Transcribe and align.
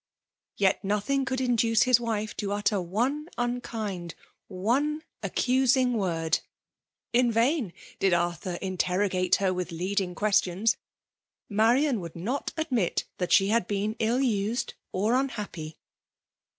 •Yet 0.57 0.83
nothing 0.83 1.25
could 1.25 1.39
induce 1.39 1.83
his 1.83 1.99
wife 1.99 2.35
to 2.37 2.53
utter 2.53 2.81
one 2.81 3.29
unkind— 3.37 4.15
one 4.47 5.03
accusing 5.21 5.93
word! 5.93 6.39
In 7.13 7.31
vain 7.31 7.71
did 7.99 8.11
Arthur 8.11 8.55
interrogate 8.63 9.35
her 9.35 9.53
with 9.53 9.71
leading 9.71 10.15
ques* 10.15 10.41
tions; 10.41 10.75
Marian 11.49 11.99
would 11.99 12.15
not 12.15 12.51
admit 12.57 13.05
that 13.19 13.31
she 13.31 13.49
had 13.49 13.67
been 13.67 13.95
ill 13.99 14.21
used 14.21 14.73
or 14.91 15.13
unhappy. 15.13 15.77